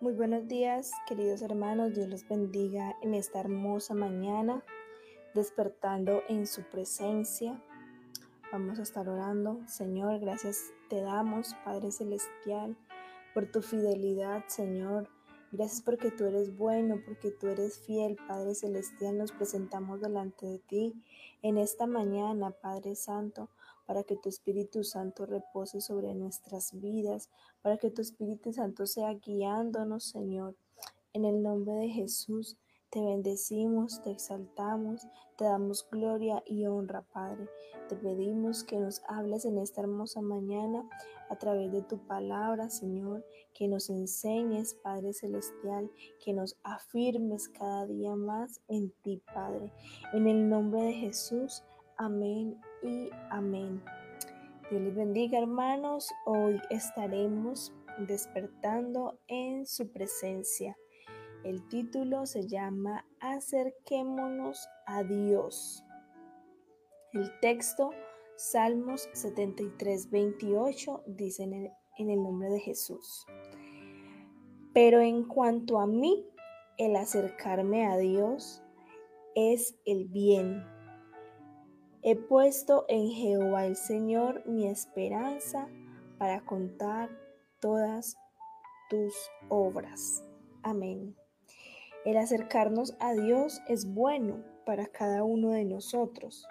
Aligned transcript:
Buenos 0.00 0.46
días, 0.46 0.92
queridos 1.08 1.42
hermanos. 1.42 1.92
Dios 1.92 2.08
los 2.08 2.28
bendiga 2.28 2.94
en 3.02 3.14
esta 3.14 3.40
hermosa 3.40 3.94
mañana, 3.94 4.62
despertando 5.34 6.22
en 6.28 6.46
su 6.46 6.62
presencia. 6.62 7.60
Vamos 8.52 8.78
a 8.78 8.82
estar 8.82 9.08
orando. 9.08 9.58
Señor, 9.66 10.20
gracias 10.20 10.72
te 10.88 11.00
damos, 11.00 11.56
Padre 11.64 11.90
Celestial, 11.90 12.76
por 13.34 13.50
tu 13.50 13.60
fidelidad, 13.60 14.44
Señor. 14.46 15.08
Gracias 15.50 15.82
porque 15.82 16.12
tú 16.12 16.26
eres 16.26 16.56
bueno, 16.56 17.02
porque 17.04 17.32
tú 17.32 17.48
eres 17.48 17.80
fiel, 17.80 18.16
Padre 18.28 18.54
Celestial. 18.54 19.18
Nos 19.18 19.32
presentamos 19.32 20.00
delante 20.00 20.46
de 20.46 20.58
ti 20.60 20.94
en 21.42 21.58
esta 21.58 21.88
mañana, 21.88 22.52
Padre 22.52 22.94
Santo 22.94 23.50
para 23.88 24.04
que 24.04 24.16
tu 24.16 24.28
Espíritu 24.28 24.84
Santo 24.84 25.24
repose 25.24 25.80
sobre 25.80 26.14
nuestras 26.14 26.78
vidas, 26.78 27.30
para 27.62 27.78
que 27.78 27.90
tu 27.90 28.02
Espíritu 28.02 28.52
Santo 28.52 28.86
sea 28.86 29.14
guiándonos, 29.14 30.04
Señor. 30.04 30.54
En 31.14 31.24
el 31.24 31.42
nombre 31.42 31.72
de 31.72 31.88
Jesús, 31.88 32.58
te 32.90 33.00
bendecimos, 33.00 34.02
te 34.02 34.10
exaltamos, 34.10 35.08
te 35.38 35.44
damos 35.44 35.88
gloria 35.90 36.42
y 36.44 36.66
honra, 36.66 37.00
Padre. 37.00 37.48
Te 37.88 37.96
pedimos 37.96 38.62
que 38.62 38.78
nos 38.78 39.00
hables 39.08 39.46
en 39.46 39.56
esta 39.56 39.80
hermosa 39.80 40.20
mañana 40.20 40.86
a 41.30 41.36
través 41.36 41.72
de 41.72 41.80
tu 41.80 41.96
palabra, 42.06 42.68
Señor, 42.68 43.24
que 43.54 43.68
nos 43.68 43.88
enseñes, 43.88 44.74
Padre 44.74 45.14
Celestial, 45.14 45.90
que 46.22 46.34
nos 46.34 46.58
afirmes 46.62 47.48
cada 47.48 47.86
día 47.86 48.14
más 48.16 48.60
en 48.68 48.90
ti, 49.02 49.22
Padre. 49.32 49.72
En 50.12 50.28
el 50.28 50.46
nombre 50.46 50.82
de 50.82 50.92
Jesús, 50.92 51.62
amén 51.98 52.60
y 52.82 53.10
amén. 53.30 53.82
Dios 54.70 54.82
les 54.82 54.94
bendiga 54.94 55.38
hermanos, 55.38 56.08
hoy 56.26 56.60
estaremos 56.70 57.72
despertando 58.06 59.18
en 59.26 59.66
su 59.66 59.90
presencia. 59.90 60.76
El 61.44 61.66
título 61.68 62.26
se 62.26 62.46
llama 62.46 63.04
Acerquémonos 63.20 64.68
a 64.86 65.02
Dios. 65.02 65.84
El 67.12 67.30
texto 67.40 67.90
Salmos 68.36 69.08
73, 69.14 70.10
28 70.10 71.02
dice 71.06 71.42
en 71.42 71.52
el, 71.52 71.70
en 71.98 72.10
el 72.10 72.22
nombre 72.22 72.48
de 72.50 72.60
Jesús. 72.60 73.26
Pero 74.72 75.00
en 75.00 75.24
cuanto 75.24 75.80
a 75.80 75.86
mí, 75.88 76.24
el 76.76 76.94
acercarme 76.94 77.86
a 77.86 77.96
Dios 77.96 78.62
es 79.34 79.76
el 79.84 80.04
bien 80.06 80.77
He 82.02 82.14
puesto 82.14 82.84
en 82.88 83.10
Jehová 83.10 83.66
el 83.66 83.74
Señor 83.74 84.46
mi 84.46 84.68
esperanza 84.68 85.68
para 86.16 86.44
contar 86.44 87.10
todas 87.60 88.16
tus 88.88 89.14
obras. 89.48 90.22
Amén. 90.62 91.16
El 92.04 92.16
acercarnos 92.16 92.96
a 93.00 93.14
Dios 93.14 93.60
es 93.68 93.92
bueno 93.92 94.44
para 94.64 94.86
cada 94.86 95.24
uno 95.24 95.50
de 95.50 95.64
nosotros. 95.64 96.46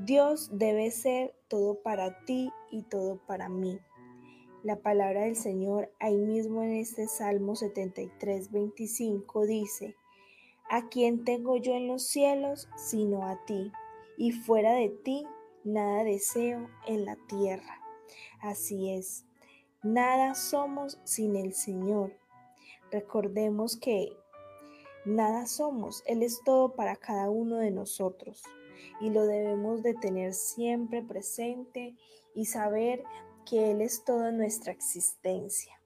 Dios 0.00 0.50
debe 0.52 0.90
ser 0.90 1.32
todo 1.46 1.80
para 1.82 2.24
ti 2.24 2.50
y 2.72 2.82
todo 2.82 3.20
para 3.26 3.48
mí. 3.48 3.78
La 4.64 4.76
palabra 4.76 5.22
del 5.22 5.36
Señor 5.36 5.92
ahí 6.00 6.16
mismo 6.16 6.64
en 6.64 6.72
este 6.72 7.06
Salmo 7.06 7.54
73, 7.54 8.50
25 8.50 9.46
dice, 9.46 9.94
¿A 10.68 10.88
quién 10.88 11.24
tengo 11.24 11.56
yo 11.56 11.74
en 11.74 11.86
los 11.86 12.02
cielos 12.02 12.68
sino 12.76 13.28
a 13.28 13.44
ti? 13.44 13.70
Y 14.16 14.32
fuera 14.32 14.72
de 14.72 14.88
ti 14.88 15.26
nada 15.64 16.04
deseo 16.04 16.68
en 16.86 17.04
la 17.04 17.16
tierra. 17.26 17.80
Así 18.40 18.90
es, 18.90 19.24
nada 19.82 20.34
somos 20.34 20.98
sin 21.04 21.36
el 21.36 21.54
Señor. 21.54 22.12
Recordemos 22.90 23.76
que 23.76 24.16
nada 25.04 25.46
somos, 25.46 26.02
Él 26.06 26.22
es 26.22 26.42
todo 26.44 26.74
para 26.74 26.96
cada 26.96 27.30
uno 27.30 27.56
de 27.56 27.70
nosotros 27.70 28.42
y 29.00 29.10
lo 29.10 29.26
debemos 29.26 29.82
de 29.82 29.94
tener 29.94 30.34
siempre 30.34 31.02
presente 31.02 31.96
y 32.34 32.46
saber 32.46 33.02
que 33.46 33.70
Él 33.70 33.80
es 33.80 34.04
toda 34.04 34.30
nuestra 34.32 34.72
existencia. 34.72 35.80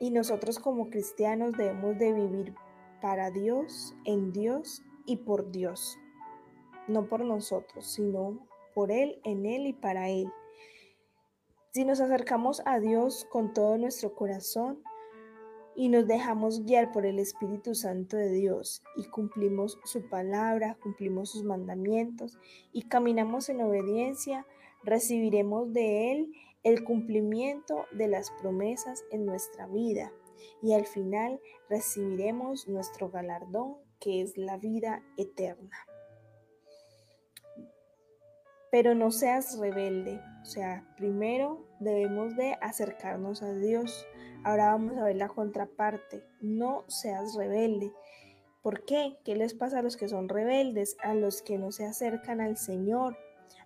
Y 0.00 0.10
nosotros 0.10 0.58
como 0.58 0.88
cristianos 0.88 1.52
debemos 1.52 1.98
de 1.98 2.12
vivir 2.12 2.54
para 3.00 3.30
Dios, 3.30 3.94
en 4.04 4.32
Dios 4.32 4.82
y 5.06 5.18
por 5.18 5.50
Dios 5.50 5.98
no 6.90 7.08
por 7.08 7.24
nosotros, 7.24 7.86
sino 7.86 8.46
por 8.74 8.90
Él, 8.90 9.20
en 9.24 9.46
Él 9.46 9.66
y 9.66 9.72
para 9.72 10.08
Él. 10.08 10.30
Si 11.72 11.84
nos 11.84 12.00
acercamos 12.00 12.62
a 12.64 12.80
Dios 12.80 13.26
con 13.30 13.52
todo 13.52 13.78
nuestro 13.78 14.14
corazón 14.14 14.82
y 15.76 15.88
nos 15.88 16.06
dejamos 16.06 16.64
guiar 16.64 16.90
por 16.90 17.06
el 17.06 17.18
Espíritu 17.18 17.74
Santo 17.74 18.16
de 18.16 18.30
Dios 18.32 18.82
y 18.96 19.04
cumplimos 19.04 19.78
su 19.84 20.08
palabra, 20.08 20.76
cumplimos 20.82 21.30
sus 21.30 21.44
mandamientos 21.44 22.38
y 22.72 22.82
caminamos 22.82 23.48
en 23.48 23.62
obediencia, 23.62 24.46
recibiremos 24.82 25.72
de 25.72 26.12
Él 26.12 26.32
el 26.64 26.84
cumplimiento 26.84 27.86
de 27.92 28.08
las 28.08 28.30
promesas 28.32 29.04
en 29.10 29.24
nuestra 29.24 29.66
vida 29.66 30.12
y 30.62 30.72
al 30.72 30.86
final 30.86 31.40
recibiremos 31.68 32.66
nuestro 32.66 33.10
galardón 33.10 33.76
que 34.00 34.22
es 34.22 34.36
la 34.36 34.56
vida 34.56 35.02
eterna 35.16 35.89
pero 38.70 38.94
no 38.94 39.10
seas 39.10 39.58
rebelde. 39.58 40.20
O 40.42 40.44
sea, 40.44 40.84
primero 40.96 41.66
debemos 41.80 42.36
de 42.36 42.56
acercarnos 42.60 43.42
a 43.42 43.52
Dios. 43.54 44.06
Ahora 44.44 44.72
vamos 44.72 44.96
a 44.96 45.04
ver 45.04 45.16
la 45.16 45.28
contraparte. 45.28 46.24
No 46.40 46.84
seas 46.88 47.34
rebelde. 47.36 47.92
¿Por 48.62 48.84
qué? 48.84 49.18
¿Qué 49.24 49.36
les 49.36 49.54
pasa 49.54 49.78
a 49.78 49.82
los 49.82 49.96
que 49.96 50.08
son 50.08 50.28
rebeldes? 50.28 50.96
A 51.02 51.14
los 51.14 51.42
que 51.42 51.58
no 51.58 51.72
se 51.72 51.86
acercan 51.86 52.40
al 52.40 52.56
Señor, 52.58 53.16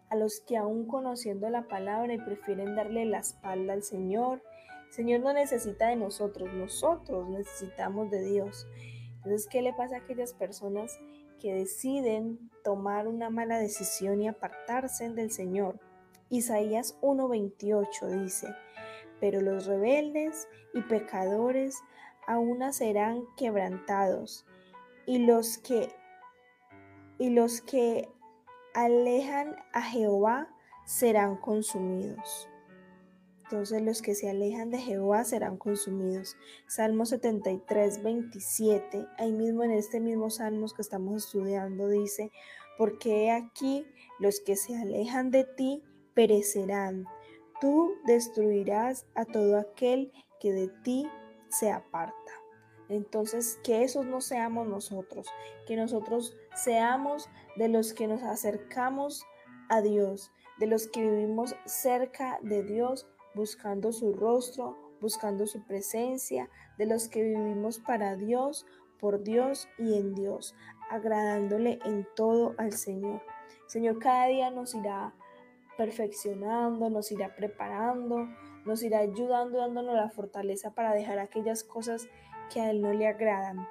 a 0.09 0.17
los 0.17 0.41
que 0.41 0.57
aún 0.57 0.87
conociendo 0.87 1.51
la 1.51 1.67
palabra 1.67 2.15
y 2.15 2.19
prefieren 2.19 2.77
darle 2.77 3.05
la 3.05 3.19
espalda 3.19 3.73
al 3.73 3.83
Señor. 3.83 4.43
El 4.87 4.93
Señor 4.93 5.21
no 5.21 5.33
necesita 5.33 5.89
de 5.89 5.97
nosotros, 5.97 6.53
nosotros 6.55 7.29
necesitamos 7.29 8.09
de 8.11 8.25
Dios. 8.25 8.69
Entonces, 9.17 9.49
¿qué 9.51 9.63
le 9.63 9.73
pasa 9.73 9.97
a 9.97 9.99
aquellas 9.99 10.33
personas 10.33 10.97
que 11.45 11.53
deciden 11.53 12.51
tomar 12.63 13.07
una 13.07 13.29
mala 13.29 13.59
decisión 13.59 14.23
y 14.23 14.29
apartarse 14.29 15.11
del 15.11 15.31
Señor. 15.31 15.79
Isaías 16.31 16.97
1:28 17.03 18.23
dice, 18.23 18.49
pero 19.21 19.43
los 19.43 19.67
rebeldes 19.67 20.49
y 20.73 20.81
pecadores 20.81 21.77
aún 22.27 22.73
serán 22.73 23.25
quebrantados, 23.37 24.47
y 25.05 25.19
los 25.19 25.59
que 25.59 25.95
y 27.19 27.29
los 27.29 27.61
que 27.61 28.09
alejan 28.73 29.55
a 29.75 29.83
Jehová 29.83 30.49
serán 30.87 31.37
consumidos. 31.37 32.49
Entonces 33.45 33.83
los 33.83 34.01
que 34.01 34.15
se 34.15 34.31
alejan 34.31 34.71
de 34.71 34.79
Jehová 34.79 35.23
serán 35.25 35.59
consumidos. 35.59 36.39
Salmo 36.67 37.05
73, 37.05 38.03
27, 38.03 39.07
ahí 39.19 39.33
mismo 39.33 39.65
en 39.65 39.73
este 39.73 40.01
mismo 40.01 40.31
Salmos 40.31 40.73
que 40.73 40.81
estamos 40.81 41.27
estudiando 41.27 41.89
dice, 41.89 42.33
porque 42.79 43.31
aquí 43.31 43.87
los 44.19 44.41
que 44.41 44.57
se 44.57 44.75
alejan 44.75 45.31
de 45.31 45.45
ti 45.45 45.83
perecerán. 46.15 47.05
Tú 47.61 47.93
destruirás 48.07 49.07
a 49.15 49.27
todo 49.27 49.59
aquel 49.59 50.11
que 50.41 50.53
de 50.53 50.69
ti 50.83 51.07
se 51.51 51.71
aparta. 51.71 52.15
Entonces, 52.89 53.59
que 53.63 53.83
esos 53.83 54.07
no 54.07 54.23
seamos 54.23 54.67
nosotros, 54.69 55.27
que 55.67 55.77
nosotros 55.77 56.35
seamos 56.55 57.29
de 57.57 57.69
los 57.69 57.93
que 57.93 58.07
nos 58.07 58.23
acercamos 58.23 59.23
a 59.69 59.83
Dios, 59.83 60.31
de 60.59 60.67
los 60.67 60.87
que 60.89 61.03
vivimos 61.03 61.57
cerca 61.67 62.39
de 62.43 62.63
Dios 62.63 63.07
buscando 63.35 63.93
su 63.93 64.13
rostro, 64.13 64.77
buscando 65.01 65.47
su 65.47 65.65
presencia, 65.65 66.49
de 66.79 66.87
los 66.87 67.09
que 67.09 67.23
vivimos 67.23 67.79
para 67.79 68.17
Dios, 68.17 68.67
por 68.99 69.23
Dios 69.23 69.69
y 69.79 69.99
en 69.99 70.15
Dios, 70.15 70.55
agradándole 70.91 71.79
en 71.85 72.07
todo 72.17 72.55
al 72.59 72.73
Señor. 72.73 73.23
Señor 73.67 73.99
cada 73.99 74.27
día 74.27 74.51
nos 74.51 74.75
irá 74.75 75.15
perfeccionando, 75.77 76.89
nos 76.91 77.11
irá 77.13 77.35
preparando, 77.35 78.29
nos 78.65 78.83
irá 78.83 79.01
ayudando, 79.01 79.59
dándonos 79.59 79.95
la 79.95 80.11
fortaleza 80.11 80.75
para 80.75 80.95
dejar 80.95 81.19
aquellas 81.19 81.65
cosas 81.65 82.09
que 82.53 82.61
a 82.61 82.71
Él 82.71 82.81
no 82.81 82.93
le 82.93 83.07
agradan. 83.07 83.67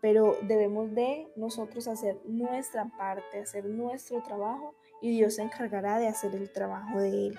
Pero 0.00 0.36
debemos 0.42 0.94
de 0.94 1.30
nosotros 1.36 1.86
hacer 1.86 2.18
nuestra 2.24 2.86
parte, 2.96 3.40
hacer 3.40 3.66
nuestro 3.66 4.22
trabajo 4.22 4.74
y 5.02 5.10
Dios 5.10 5.34
se 5.34 5.42
encargará 5.42 5.98
de 5.98 6.08
hacer 6.08 6.34
el 6.34 6.50
trabajo 6.50 6.98
de 6.98 7.28
Él. 7.28 7.38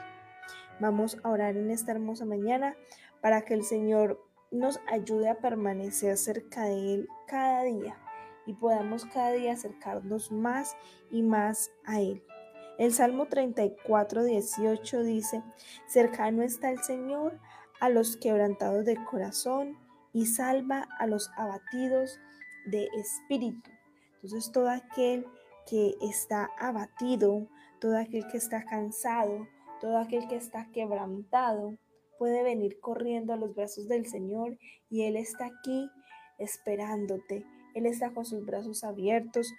Vamos 0.82 1.20
a 1.22 1.30
orar 1.30 1.58
en 1.58 1.70
esta 1.70 1.92
hermosa 1.92 2.26
mañana 2.26 2.76
para 3.22 3.44
que 3.44 3.54
el 3.54 3.64
Señor 3.64 4.20
nos 4.50 4.80
ayude 4.92 5.30
a 5.30 5.38
permanecer 5.38 6.18
cerca 6.18 6.64
de 6.64 6.96
Él 6.96 7.08
cada 7.28 7.62
día 7.62 8.00
y 8.48 8.54
podamos 8.54 9.06
cada 9.06 9.32
día 9.34 9.54
acercarnos 9.54 10.32
más 10.32 10.76
y 11.12 11.22
más 11.22 11.70
a 11.86 12.02
Él. 12.02 12.24
El 12.80 12.94
Salmo 12.94 13.28
34, 13.28 14.24
18 14.24 15.04
dice, 15.04 15.44
cercano 15.86 16.42
está 16.42 16.72
el 16.72 16.82
Señor 16.82 17.40
a 17.80 17.90
los 17.90 18.18
quebrantados 18.18 18.84
de 18.84 18.98
corazón 19.06 19.78
y 20.14 20.26
salva 20.26 20.88
a 20.98 21.06
los 21.06 21.30
abatidos 21.38 22.20
de 22.66 22.88
espíritu. 22.96 23.70
Entonces 24.16 24.52
todo 24.52 24.72
aquel 24.72 25.28
que 25.70 25.94
está 26.02 26.50
abatido, 26.58 27.48
todo 27.80 28.00
aquel 28.00 28.28
que 28.32 28.38
está 28.38 28.66
cansado, 28.66 29.48
todo 29.82 29.98
aquel 29.98 30.28
que 30.28 30.36
está 30.36 30.70
quebrantado, 30.72 31.78
puede 32.18 32.44
venir 32.44 32.80
corriendo 32.80 33.34
a 33.34 33.38
los 33.38 33.56
brazos 33.56 33.88
del 33.88 34.06
Señor 34.06 34.58
y 34.90 35.04
Él 35.04 35.18
está 35.18 35.48
aquí 35.48 35.90
esperándote. 36.38 37.46
Él 37.74 37.88
está 37.88 38.12
con 38.12 38.26
sus 38.26 38.46
brazos 38.46 38.84
abiertos 38.84 39.52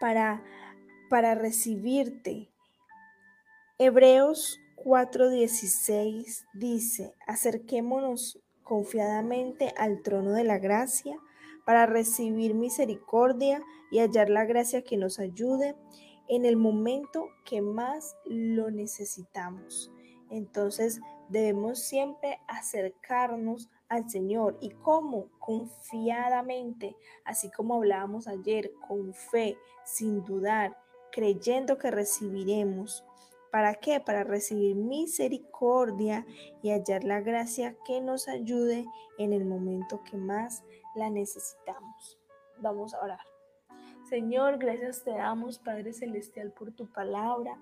para, 0.00 0.42
para 1.08 1.34
recibirte. 1.36 2.50
Hebreos 3.78 4.60
4:16 4.76 6.44
dice, 6.54 7.14
acerquémonos 7.26 8.40
confiadamente 8.64 9.72
al 9.76 10.02
trono 10.02 10.32
de 10.32 10.44
la 10.44 10.58
gracia 10.58 11.16
para 11.64 11.86
recibir 11.86 12.54
misericordia 12.54 13.62
y 13.90 14.00
hallar 14.00 14.30
la 14.30 14.44
gracia 14.44 14.82
que 14.82 14.96
nos 14.96 15.18
ayude 15.18 15.74
en 16.28 16.44
el 16.44 16.56
momento 16.56 17.28
que 17.44 17.60
más 17.60 18.16
lo 18.24 18.70
necesitamos. 18.70 19.90
Entonces 20.30 21.00
debemos 21.28 21.78
siempre 21.78 22.40
acercarnos 22.48 23.70
al 23.88 24.08
Señor. 24.10 24.56
¿Y 24.60 24.70
cómo? 24.70 25.28
Confiadamente, 25.38 26.96
así 27.24 27.50
como 27.50 27.74
hablábamos 27.74 28.26
ayer, 28.26 28.72
con 28.86 29.14
fe, 29.14 29.56
sin 29.84 30.24
dudar, 30.24 30.76
creyendo 31.12 31.78
que 31.78 31.90
recibiremos. 31.90 33.04
¿Para 33.50 33.74
qué? 33.74 34.00
Para 34.00 34.24
recibir 34.24 34.74
misericordia 34.74 36.26
y 36.62 36.70
hallar 36.70 37.04
la 37.04 37.20
gracia 37.20 37.76
que 37.86 38.00
nos 38.00 38.26
ayude 38.26 38.86
en 39.18 39.32
el 39.32 39.44
momento 39.44 40.02
que 40.02 40.16
más 40.16 40.64
la 40.96 41.10
necesitamos. 41.10 42.18
Vamos 42.58 42.94
a 42.94 43.00
orar. 43.00 43.33
Señor, 44.08 44.58
gracias 44.58 45.02
te 45.02 45.12
damos, 45.12 45.58
Padre 45.58 45.94
Celestial, 45.94 46.52
por 46.52 46.72
tu 46.72 46.86
palabra. 46.86 47.58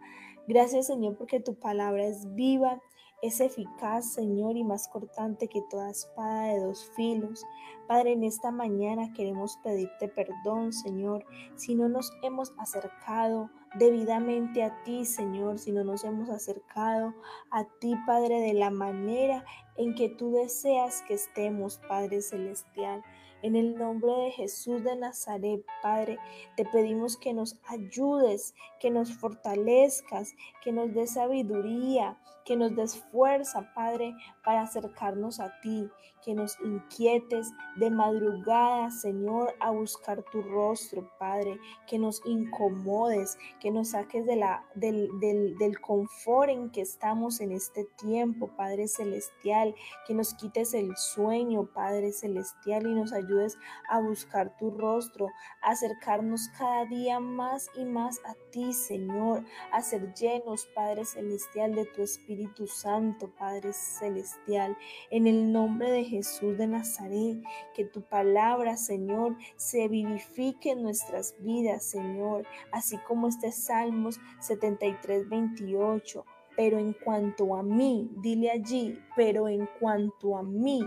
Gracias, 0.49 0.89
Señor, 0.89 1.17
porque 1.17 1.39
tu 1.39 1.55
palabra 1.55 2.05
es 2.05 2.35
viva, 2.35 2.81
es 3.23 3.41
eficaz, 3.41 4.13
Señor, 4.13 4.57
y 4.57 4.65
más 4.65 4.89
cortante 4.89 5.47
que 5.47 5.63
toda 5.71 5.91
espada 5.91 6.49
de 6.49 6.61
dos 6.61 6.91
filos. 6.97 7.45
Padre, 7.87 8.13
en 8.13 8.25
esta 8.25 8.51
mañana 8.51 9.13
queremos 9.13 9.57
pedirte 9.63 10.09
perdón, 10.09 10.73
Señor, 10.73 11.25
si 11.55 11.77
no 11.77 11.89
nos 11.89 12.13
hemos 12.25 12.53
acercado 12.59 13.49
debidamente 13.79 14.65
a 14.65 14.83
ti, 14.83 15.05
Señor, 15.05 15.61
si 15.61 15.71
no 15.71 15.85
nos 15.85 16.03
hemos 16.03 16.29
acercado 16.29 17.15
a 17.53 17.65
ti, 17.79 17.95
Padre, 18.05 18.41
de 18.41 18.55
la 18.55 18.71
manera 18.71 19.45
en 19.77 19.95
que 19.95 20.09
tú 20.09 20.33
deseas 20.33 21.03
que 21.03 21.15
estemos, 21.15 21.79
Padre 21.89 22.21
Celestial. 22.21 23.05
En 23.43 23.57
el 23.57 23.77
nombre 23.77 24.13
de 24.13 24.31
Jesús 24.31 24.85
de 24.85 24.95
Nazaret, 24.95 25.65
Padre, 25.83 26.19
te 26.57 26.65
pedimos 26.65 27.17
que 27.17 27.33
nos 27.33 27.59
ayudes, 27.67 28.55
que 28.79 28.91
nos 28.91 29.13
fortalezcas, 29.13 30.35
que 30.63 30.71
nos 30.71 30.95
des 30.95 31.15
sabiduría, 31.15 32.17
que 32.45 32.57
nos 32.57 32.75
des 32.75 32.97
fuerza, 33.11 33.73
Padre, 33.75 34.17
para 34.45 34.63
acercarnos 34.63 35.41
a 35.41 35.61
ti, 35.61 35.89
que 36.25 36.35
nos 36.35 36.59
inquietes 36.61 37.51
de 37.77 37.91
madrugada, 37.91 38.91
Señor, 38.91 39.55
a 39.61 39.71
buscar 39.71 40.23
tu 40.31 40.43
rostro, 40.43 41.11
Padre, 41.19 41.59
que 41.87 41.99
nos 41.99 42.25
incomodes, 42.25 43.39
que 43.61 43.71
nos 43.71 43.91
saques 43.91 44.25
de 44.27 44.37
la, 44.37 44.65
del, 44.75 45.09
del, 45.21 45.57
del 45.59 45.81
confort 45.81 46.51
en 46.51 46.71
que 46.71 46.81
estamos 46.81 47.41
en 47.41 47.53
este 47.53 47.85
tiempo, 47.97 48.49
Padre 48.57 48.89
Celestial, 48.89 49.75
que 50.07 50.15
nos 50.15 50.35
quites 50.35 50.75
el 50.75 50.97
sueño, 50.97 51.69
Padre 51.73 52.13
Celestial, 52.13 52.87
y 52.87 52.95
nos 52.95 53.13
ayudes 53.13 53.59
a 53.89 54.01
buscar 54.01 54.57
tu 54.57 54.71
rostro, 54.71 55.29
a 55.63 55.71
acercarnos 55.71 56.49
cada 56.57 56.85
día 56.87 57.21
más 57.21 57.69
y 57.77 57.85
más 57.85 58.21
a 58.25 58.35
ti, 58.51 58.73
Señor, 58.73 59.45
a 59.73 59.83
ser 59.83 60.15
llenos, 60.15 60.67
Padre 60.75 61.05
Celestial, 61.05 61.75
de 61.75 61.85
tu 61.87 62.03
Espíritu 62.03 62.32
Santo, 62.67 63.31
Padre 63.39 63.73
Celestial, 63.73 64.77
en 65.11 65.27
el 65.27 65.53
nombre 65.53 65.91
de 65.91 66.05
Jesús 66.05 66.57
de 66.59 66.67
Nazaret, 66.67 67.43
que 67.75 67.85
tu 67.85 68.03
palabra, 68.03 68.77
Señor, 68.77 69.37
se 69.57 69.89
vivifique 69.89 70.71
en 70.71 70.83
nuestras 70.83 71.37
vidas, 71.41 71.85
Señor, 71.85 72.47
así 72.73 72.99
como 73.07 73.29
este 73.29 73.53
Salmos 73.53 74.21
73, 74.41 75.29
28. 75.29 76.25
Pero 76.57 76.79
en 76.79 76.93
cuanto 76.93 77.57
a 77.57 77.63
mí, 77.63 78.11
dile 78.23 78.51
allí, 78.51 78.99
pero 79.17 79.49
en 79.49 79.69
cuanto 79.81 80.37
a 80.37 80.43
mí, 80.43 80.83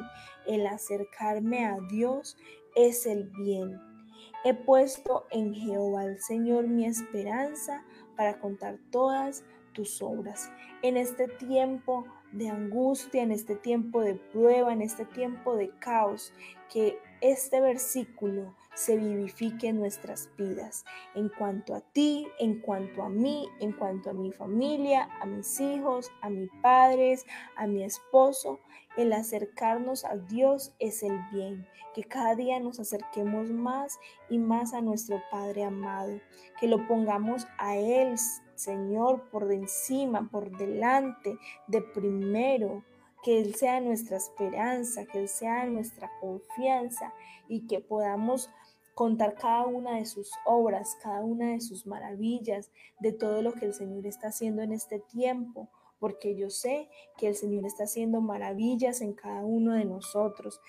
el 0.45 0.67
acercarme 0.67 1.65
a 1.65 1.77
Dios 1.89 2.37
es 2.75 3.05
el 3.07 3.29
bien. 3.31 3.79
He 4.43 4.53
puesto 4.53 5.25
en 5.31 5.55
Jehová 5.55 6.05
el 6.05 6.21
Señor 6.21 6.67
mi 6.67 6.85
esperanza 6.85 7.83
para 8.15 8.39
contar 8.39 8.77
todas 8.91 9.43
tus 9.75 10.01
obras. 10.01 10.49
En 10.81 10.97
este 10.97 11.27
tiempo 11.27 12.05
de 12.31 12.49
angustia, 12.49 13.21
en 13.21 13.31
este 13.31 13.55
tiempo 13.55 14.01
de 14.01 14.15
prueba, 14.15 14.73
en 14.73 14.81
este 14.81 15.05
tiempo 15.05 15.55
de 15.55 15.69
caos, 15.79 16.33
que 16.71 16.97
este 17.21 17.61
versículo 17.61 18.55
se 18.73 18.97
vivifique 18.97 19.67
en 19.67 19.79
nuestras 19.79 20.29
vidas. 20.37 20.83
En 21.15 21.29
cuanto 21.29 21.75
a 21.75 21.81
ti, 21.81 22.27
en 22.39 22.59
cuanto 22.59 23.03
a 23.03 23.09
mí, 23.09 23.47
en 23.59 23.71
cuanto 23.71 24.09
a 24.09 24.13
mi 24.13 24.31
familia, 24.31 25.09
a 25.21 25.25
mis 25.25 25.59
hijos, 25.59 26.11
a 26.21 26.29
mis 26.29 26.49
padres, 26.61 27.25
a 27.55 27.67
mi 27.67 27.83
esposo, 27.83 28.59
el 28.97 29.13
acercarnos 29.13 30.05
a 30.05 30.15
Dios 30.15 30.73
es 30.79 31.03
el 31.03 31.17
bien. 31.31 31.65
Que 31.93 32.03
cada 32.03 32.35
día 32.35 32.59
nos 32.59 32.79
acerquemos 32.79 33.49
más 33.49 33.97
y 34.29 34.37
más 34.37 34.73
a 34.73 34.81
nuestro 34.81 35.21
Padre 35.31 35.63
amado. 35.63 36.19
Que 36.59 36.67
lo 36.67 36.85
pongamos 36.87 37.47
a 37.57 37.77
Él 37.77 38.15
Señor, 38.55 39.29
por 39.29 39.51
encima, 39.51 40.29
por 40.31 40.55
delante, 40.57 41.37
de 41.67 41.81
primero, 41.81 42.83
que 43.23 43.39
Él 43.39 43.55
sea 43.55 43.81
nuestra 43.81 44.17
esperanza, 44.17 45.05
que 45.05 45.19
Él 45.19 45.27
sea 45.27 45.65
nuestra 45.65 46.11
confianza 46.21 47.13
y 47.47 47.67
que 47.67 47.79
podamos 47.79 48.49
contar 48.93 49.35
cada 49.35 49.65
una 49.65 49.97
de 49.97 50.05
sus 50.05 50.31
obras, 50.45 50.97
cada 51.03 51.21
una 51.21 51.51
de 51.51 51.61
sus 51.61 51.85
maravillas, 51.85 52.71
de 52.99 53.11
todo 53.11 53.41
lo 53.41 53.53
que 53.53 53.65
el 53.65 53.73
Señor 53.73 54.05
está 54.05 54.27
haciendo 54.27 54.61
en 54.61 54.71
este 54.71 54.99
tiempo, 54.99 55.69
porque 55.99 56.35
yo 56.35 56.49
sé 56.49 56.89
que 57.17 57.27
el 57.27 57.35
Señor 57.35 57.65
está 57.65 57.83
haciendo 57.85 58.21
maravillas 58.21 59.01
en 59.01 59.13
cada 59.13 59.43
uno 59.43 59.73
de 59.73 59.85
nosotros 59.85 60.61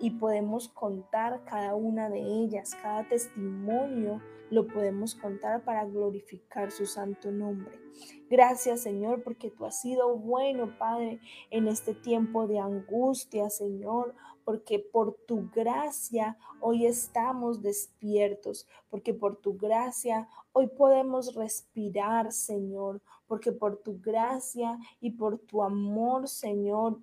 y 0.00 0.10
podemos 0.10 0.68
contar 0.68 1.44
cada 1.44 1.74
una 1.74 2.10
de 2.10 2.20
ellas, 2.20 2.74
cada 2.82 3.08
testimonio 3.08 4.20
lo 4.52 4.66
podemos 4.66 5.14
contar 5.14 5.64
para 5.64 5.86
glorificar 5.86 6.70
su 6.70 6.84
santo 6.84 7.30
nombre. 7.30 7.80
Gracias 8.28 8.82
Señor 8.82 9.22
porque 9.22 9.50
tú 9.50 9.64
has 9.64 9.80
sido 9.80 10.16
bueno 10.16 10.76
Padre 10.78 11.20
en 11.50 11.68
este 11.68 11.94
tiempo 11.94 12.46
de 12.46 12.58
angustia 12.58 13.48
Señor 13.48 14.14
porque 14.44 14.78
por 14.78 15.14
tu 15.26 15.48
gracia 15.54 16.36
hoy 16.60 16.86
estamos 16.86 17.62
despiertos, 17.62 18.66
porque 18.90 19.14
por 19.14 19.36
tu 19.36 19.56
gracia 19.56 20.28
hoy 20.52 20.66
podemos 20.66 21.34
respirar, 21.34 22.32
Señor, 22.32 23.00
porque 23.26 23.52
por 23.52 23.78
tu 23.78 24.00
gracia 24.00 24.78
y 25.00 25.12
por 25.12 25.38
tu 25.38 25.62
amor, 25.62 26.28
Señor, 26.28 26.98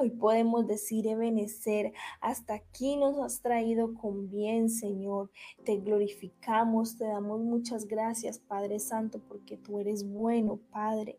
Hoy 0.00 0.08
podemos 0.08 0.66
decir, 0.66 1.06
Ebenecer, 1.06 1.92
hasta 2.22 2.54
aquí 2.54 2.96
nos 2.96 3.18
has 3.18 3.42
traído 3.42 3.92
con 3.92 4.30
bien, 4.30 4.70
Señor. 4.70 5.30
Te 5.66 5.76
glorificamos, 5.76 6.96
te 6.96 7.04
damos 7.04 7.42
muchas 7.42 7.86
gracias, 7.86 8.38
Padre 8.38 8.78
Santo, 8.78 9.20
porque 9.28 9.58
tú 9.58 9.78
eres 9.78 10.08
bueno, 10.08 10.58
Padre. 10.70 11.18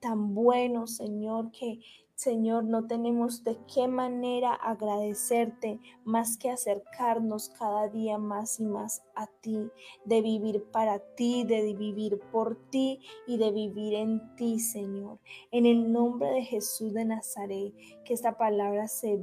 Tan 0.00 0.34
bueno, 0.34 0.86
Señor, 0.86 1.50
que 1.50 1.80
Señor, 2.22 2.62
no 2.62 2.86
tenemos 2.86 3.42
de 3.42 3.58
qué 3.66 3.88
manera 3.88 4.54
agradecerte 4.54 5.80
más 6.04 6.38
que 6.38 6.50
acercarnos 6.50 7.48
cada 7.48 7.88
día 7.88 8.16
más 8.16 8.60
y 8.60 8.64
más 8.64 9.02
a 9.16 9.26
ti, 9.26 9.72
de 10.04 10.22
vivir 10.22 10.62
para 10.70 11.00
ti, 11.16 11.42
de 11.42 11.74
vivir 11.74 12.20
por 12.30 12.54
ti 12.70 13.00
y 13.26 13.38
de 13.38 13.50
vivir 13.50 13.94
en 13.94 14.36
ti, 14.36 14.60
Señor. 14.60 15.18
En 15.50 15.66
el 15.66 15.92
nombre 15.92 16.30
de 16.30 16.42
Jesús 16.42 16.94
de 16.94 17.06
Nazaret, 17.06 17.74
que 18.04 18.14
esta 18.14 18.38
palabra 18.38 18.86
se 18.86 19.20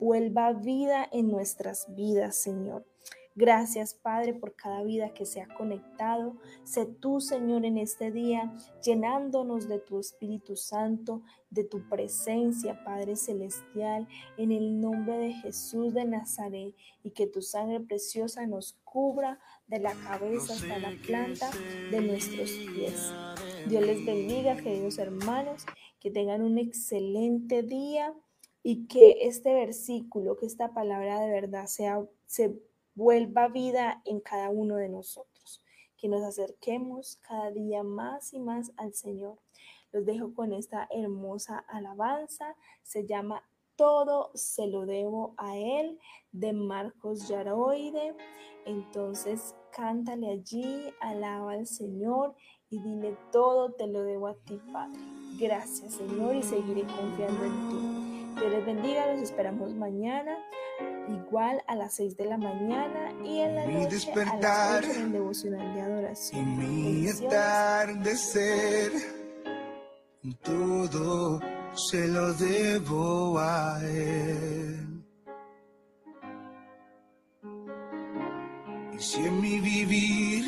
vuelva 0.00 0.52
vida 0.52 1.08
en 1.12 1.28
nuestras 1.30 1.94
vidas, 1.94 2.34
Señor. 2.34 2.84
Gracias, 3.34 3.94
Padre, 3.94 4.34
por 4.34 4.54
cada 4.54 4.82
vida 4.82 5.14
que 5.14 5.24
se 5.24 5.40
ha 5.40 5.48
conectado. 5.54 6.36
Sé 6.64 6.84
tú, 6.84 7.20
Señor, 7.20 7.64
en 7.64 7.78
este 7.78 8.10
día, 8.10 8.54
llenándonos 8.84 9.68
de 9.68 9.78
tu 9.78 9.98
Espíritu 9.98 10.54
Santo, 10.54 11.22
de 11.48 11.64
tu 11.64 11.88
presencia, 11.88 12.84
Padre 12.84 13.16
Celestial, 13.16 14.06
en 14.36 14.52
el 14.52 14.80
nombre 14.80 15.16
de 15.16 15.32
Jesús 15.32 15.94
de 15.94 16.04
Nazaret, 16.04 16.74
y 17.02 17.10
que 17.12 17.26
tu 17.26 17.40
sangre 17.40 17.80
preciosa 17.80 18.46
nos 18.46 18.78
cubra 18.84 19.40
de 19.66 19.78
la 19.78 19.94
cabeza 19.94 20.52
hasta 20.52 20.78
la 20.78 20.92
planta 21.06 21.50
de 21.90 22.00
nuestros 22.02 22.50
pies. 22.50 23.10
Dios 23.66 23.82
les 23.82 24.04
bendiga, 24.04 24.56
queridos 24.56 24.98
hermanos, 24.98 25.64
que 26.00 26.10
tengan 26.10 26.42
un 26.42 26.58
excelente 26.58 27.62
día. 27.62 28.14
y 28.64 28.86
que 28.86 29.26
este 29.26 29.52
versículo, 29.52 30.36
que 30.36 30.46
esta 30.46 30.72
palabra 30.72 31.18
de 31.18 31.30
verdad 31.32 31.66
sea, 31.66 32.06
se 32.26 32.62
vuelva 32.94 33.48
vida 33.48 34.02
en 34.04 34.20
cada 34.20 34.50
uno 34.50 34.76
de 34.76 34.88
nosotros, 34.88 35.64
que 35.96 36.08
nos 36.08 36.22
acerquemos 36.22 37.18
cada 37.26 37.50
día 37.50 37.82
más 37.82 38.32
y 38.32 38.40
más 38.40 38.72
al 38.76 38.94
Señor. 38.94 39.38
Los 39.92 40.06
dejo 40.06 40.34
con 40.34 40.52
esta 40.52 40.88
hermosa 40.90 41.58
alabanza, 41.68 42.56
se 42.82 43.06
llama 43.06 43.42
Todo 43.76 44.30
se 44.34 44.66
lo 44.66 44.86
debo 44.86 45.34
a 45.36 45.56
Él, 45.56 45.98
de 46.32 46.52
Marcos 46.52 47.28
Yaroide. 47.28 48.16
Entonces, 48.64 49.54
cántale 49.70 50.30
allí, 50.30 50.92
alaba 51.00 51.52
al 51.52 51.66
Señor 51.66 52.34
y 52.70 52.78
dile 52.78 53.16
todo 53.30 53.72
te 53.72 53.86
lo 53.86 54.02
debo 54.02 54.28
a 54.28 54.34
ti, 54.34 54.58
Padre. 54.72 54.98
Gracias, 55.38 55.94
Señor, 55.94 56.36
y 56.36 56.42
seguiré 56.42 56.82
confiando 56.82 57.44
en 57.44 57.68
ti. 57.68 58.40
Dios 58.40 58.50
les 58.50 58.64
bendiga, 58.64 59.12
los 59.12 59.22
esperamos 59.22 59.74
mañana, 59.74 60.38
igual 61.14 61.62
a 61.66 61.74
las 61.74 61.94
6 61.94 62.16
de 62.16 62.24
la 62.26 62.36
mañana 62.36 63.12
y 63.24 63.40
en 63.40 63.54
la 63.54 63.66
noche 63.66 64.12
a 64.12 64.36
las 64.36 64.84
8 64.84 65.00
en 65.00 65.12
devocional 65.12 65.74
de 65.74 65.80
adoración. 65.80 66.40
Y 66.40 66.66
mi 66.66 67.08
atardecer, 67.08 68.92
todo 70.42 71.40
se 71.74 72.06
lo 72.08 72.32
debo 72.34 73.38
a 73.38 73.80
Él. 73.82 75.04
Y 78.92 78.98
si 78.98 79.20
en 79.20 79.40
mi 79.40 79.60
vivir 79.60 80.44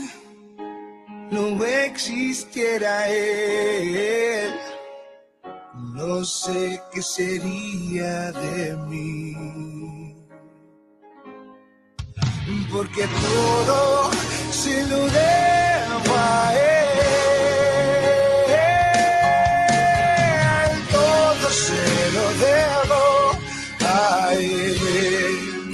no 1.31 1.65
existiera 1.65 3.09
Él, 3.09 4.55
no 5.95 6.25
sé 6.25 6.81
qué 6.93 7.03
sería 7.03 8.33
de 8.33 8.77
mí. 8.89 9.24
Porque 12.75 13.07
todo 13.07 14.11
se 14.51 14.85
lo 14.89 14.99
debo 15.07 16.13
a 16.17 16.53
Él, 16.55 16.99
todo 20.91 21.51
se 21.51 22.11
lo 22.17 22.27
debo 22.45 23.03
a 23.81 24.33
Él. 24.33 25.71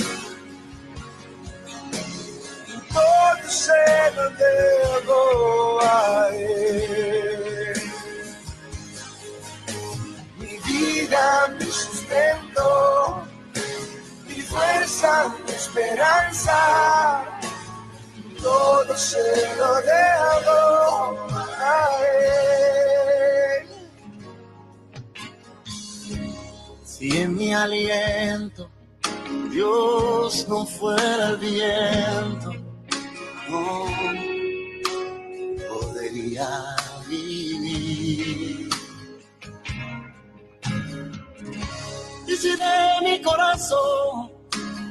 Todo 2.92 3.48
se 3.48 3.82
lo 4.14 4.24
debo 4.44 5.20
a 5.80 6.28
Él. 6.34 7.80
Mi 10.38 10.52
vida, 10.66 11.24
mi 11.58 11.64
sustento, 11.64 12.89
mi 14.90 15.52
esperanza, 15.52 17.22
todo 18.42 18.96
se 18.96 19.18
lo 19.56 19.74
debo 19.82 21.28
a 21.30 21.88
Él. 23.54 23.68
Si 26.84 27.18
en 27.18 27.36
mi 27.36 27.54
aliento 27.54 28.68
Dios 29.50 30.48
no 30.48 30.66
fuera 30.66 31.28
el 31.28 31.36
viento, 31.36 32.52
no 33.48 33.86
podría 35.68 36.48
vivir. 37.08 38.68
Y 42.26 42.36
si 42.36 42.56
de 42.56 43.00
mi 43.04 43.22
corazón 43.22 44.29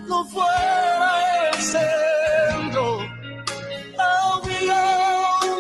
no 0.10 0.26
fuera 0.26 1.50
el 1.52 1.62
centro, 1.62 2.98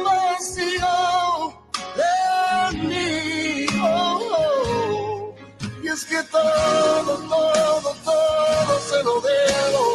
vacío 0.03 0.96
en 2.65 2.88
mí. 2.89 3.68
Oh, 3.79 4.20
oh. 4.38 5.36
Y 5.84 5.88
es 5.88 6.03
que 6.06 6.24
todo, 6.24 7.18
todo, 7.29 7.96
todo 8.03 8.79
se 8.89 9.03
lo 9.03 9.22
debo 9.22 9.86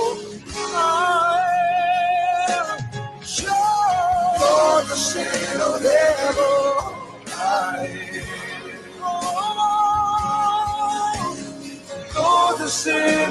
a 0.76 0.86
él. 2.48 2.68
Yo 3.26 3.60
todo 4.38 4.94
se 4.96 5.26
lo 5.58 5.78
debo 5.80 6.50
a 7.36 7.84
él. 7.84 8.24
Oh, 9.02 9.64
todo 12.14 12.68
se 12.68 13.23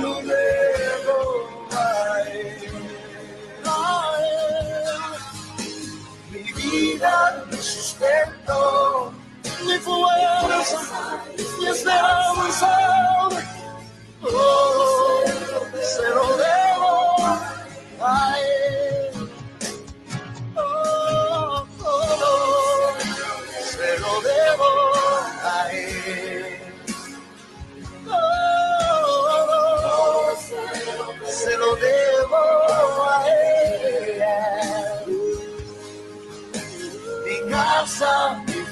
mi 8.04 8.10
sustento, 8.10 9.14
mi 9.66 9.78
fuerza, 9.80 10.80
mi 11.60 11.68
esperanza. 11.68 12.70
Todo 14.22 15.26
se 15.82 16.10
lo 16.10 16.38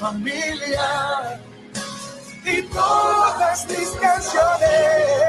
familia 0.02 1.38
y 2.44 2.62
todas 2.62 3.68
mis 3.68 3.88
canciones, 4.00 5.21